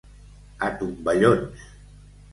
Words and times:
A 0.69 0.71
tomballons. 0.79 1.69